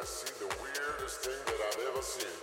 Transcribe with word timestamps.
I 0.00 0.04
see 0.04 0.32
the 0.38 0.46
weirdest 0.46 1.20
thing 1.20 1.36
that 1.44 1.60
I've 1.60 1.78
ever 1.92 2.00
seen. 2.00 2.40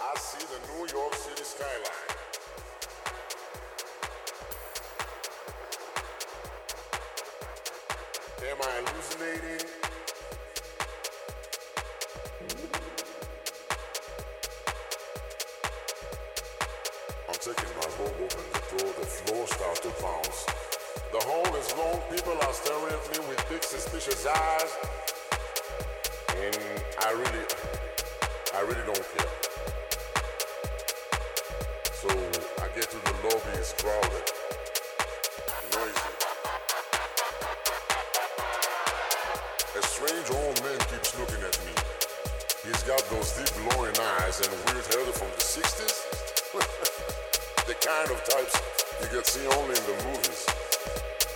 I 0.00 0.18
see 0.18 0.44
the 0.50 0.58
New 0.72 0.88
York 0.90 1.14
City 1.14 1.44
skyline. 1.44 1.86
Am 8.42 8.58
I 8.60 8.82
hallucinating? 8.82 9.68
I'm 17.28 17.38
taking 17.38 17.70
my 17.78 17.86
robe 18.02 18.18
open 18.18 18.46
the 18.50 18.82
door, 18.82 18.92
the 18.98 19.06
floor 19.06 19.46
starts 19.46 19.80
to 19.80 19.90
bounce. 20.02 20.44
The 21.12 21.20
hall 21.24 21.54
is 21.54 21.72
long, 21.78 22.02
people 22.10 22.32
are 22.32 22.52
staring 22.52 22.94
at 22.94 23.12
me 23.12 23.28
with 23.28 23.48
big 23.48 23.62
suspicious 23.62 24.26
eyes. 24.26 25.07
And 26.48 26.56
I 27.04 27.12
really, 27.12 27.44
I 28.56 28.60
really 28.60 28.84
don't 28.86 29.04
care. 29.12 29.32
So 31.92 32.08
I 32.64 32.68
get 32.72 32.88
to 32.88 32.96
the 32.96 33.12
lobby, 33.28 33.52
it's 33.52 33.74
crowded, 33.76 34.24
noisy. 35.76 36.12
A 39.76 39.82
strange 39.82 40.30
old 40.40 40.56
man 40.64 40.78
keeps 40.88 41.18
looking 41.20 41.44
at 41.44 41.52
me. 41.66 41.72
He's 42.64 42.82
got 42.84 43.04
those 43.10 43.36
deep 43.36 43.52
glowing 43.68 43.98
eyes 44.22 44.40
and 44.40 44.48
weird 44.64 44.86
hair 44.88 45.04
from 45.12 45.28
the 45.36 45.44
60s. 45.44 46.00
the 47.66 47.74
kind 47.74 48.10
of 48.10 48.24
types 48.24 48.56
you 49.02 49.08
get 49.14 49.26
see 49.26 49.46
only 49.48 49.76
in 49.76 49.84
the 49.84 49.96
movies. 50.08 50.46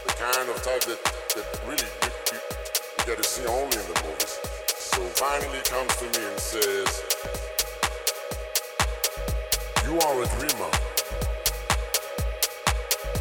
The 0.07 0.13
kind 0.17 0.49
of 0.49 0.57
type 0.63 0.85
that, 0.89 1.05
that 1.37 1.61
really 1.69 1.85
you, 2.01 2.11
you, 2.33 2.41
you 2.99 3.05
get 3.05 3.23
to 3.23 3.29
see 3.29 3.45
only 3.45 3.77
in 3.77 3.93
the 3.93 4.03
movies. 4.09 4.52
So 4.95 5.01
finally 5.17 5.61
comes 5.65 5.97
to 5.97 6.05
me 6.05 6.27
and 6.29 6.39
says, 6.39 7.03
You 9.87 9.99
are 9.99 10.23
a 10.23 10.27
dreamer. 10.37 10.71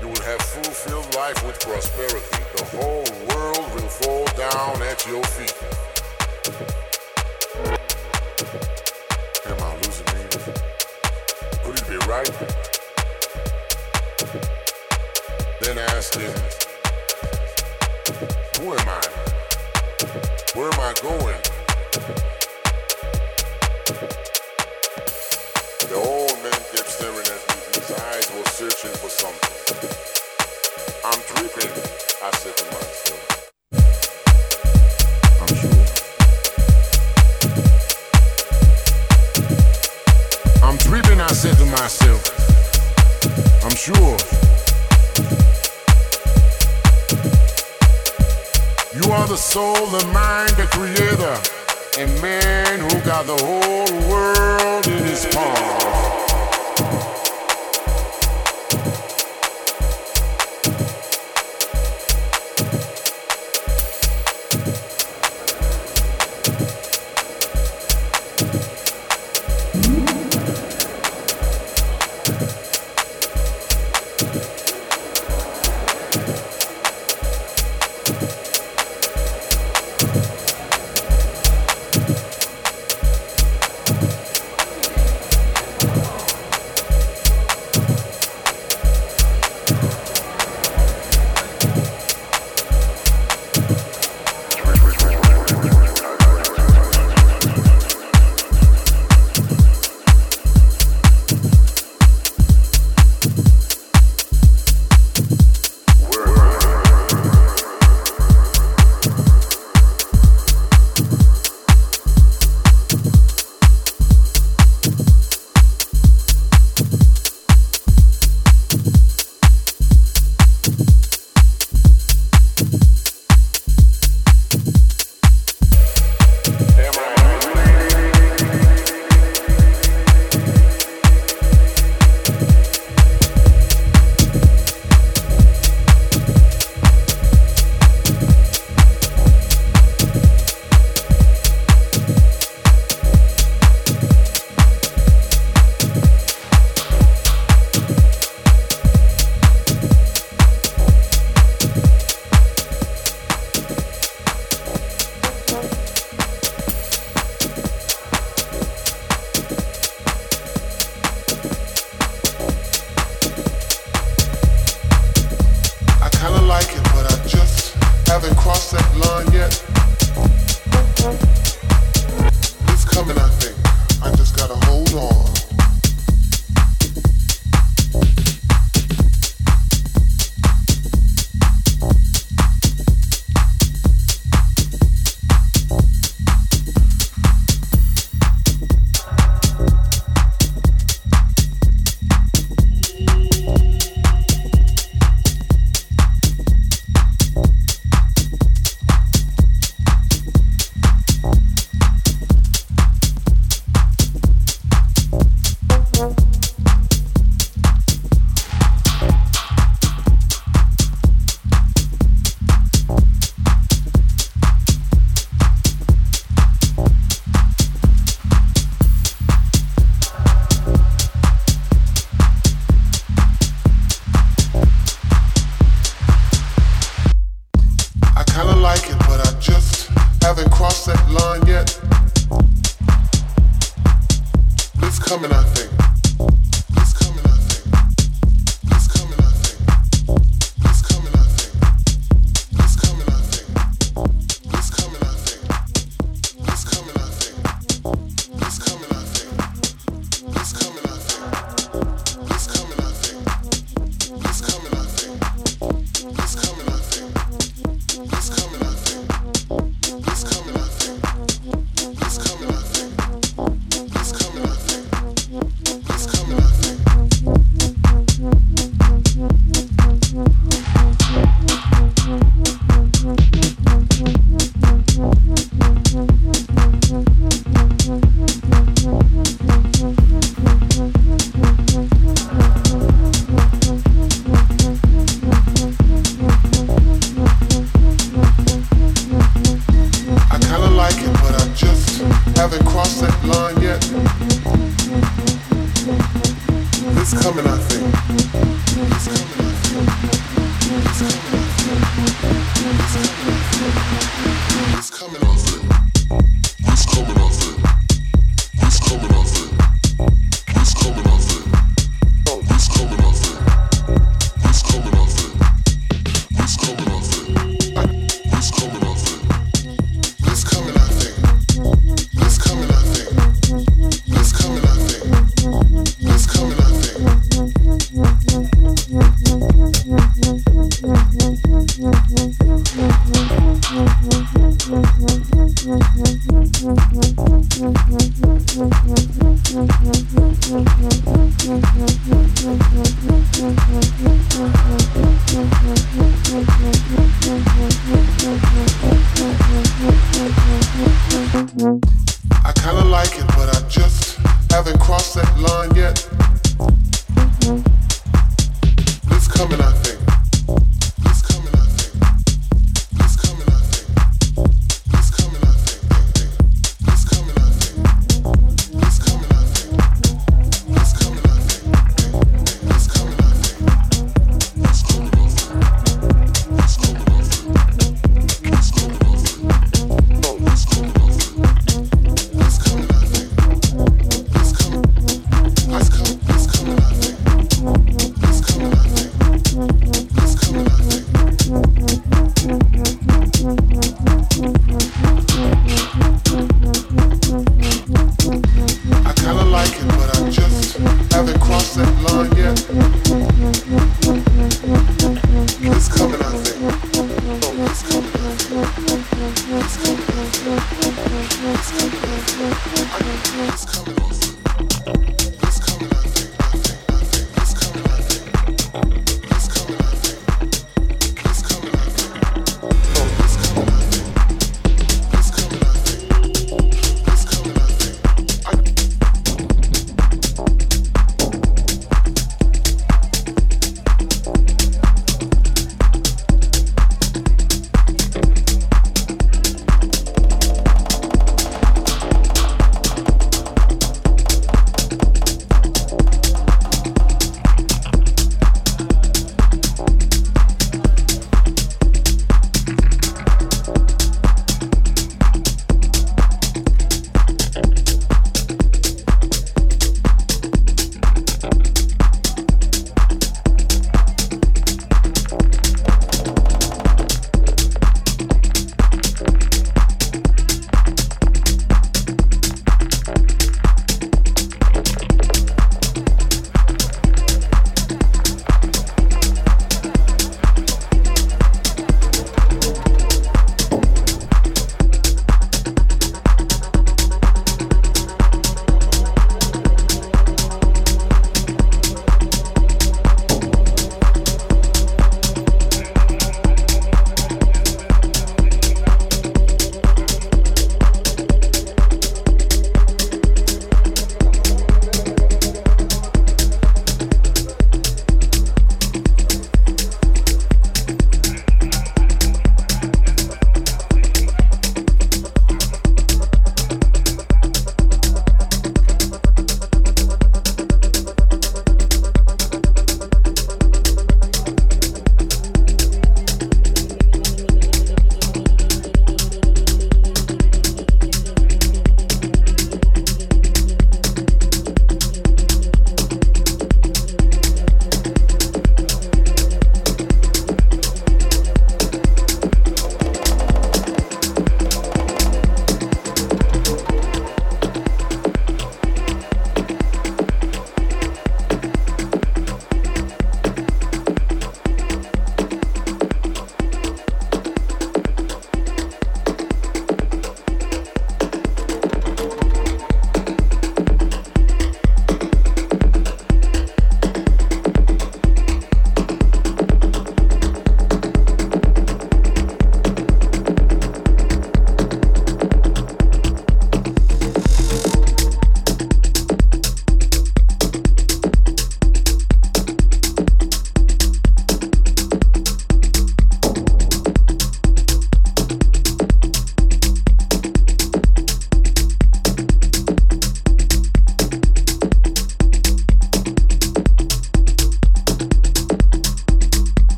You 0.00 0.08
will 0.08 0.22
have 0.22 0.40
fulfilled 0.40 1.14
life 1.14 1.44
with 1.44 1.60
prosperity. 1.60 2.42
The 2.56 2.64
whole 2.72 3.04
world 3.28 3.74
will 3.74 3.88
fall 3.88 4.24
down 4.36 4.82
at 4.82 5.06
your 5.06 5.22
feet. 5.24 5.54
Am 9.46 9.62
I 9.62 9.74
losing 9.76 10.06
me? 10.14 10.24
Could 11.64 11.78
it 11.78 11.88
be 11.88 11.96
right? 12.06 12.47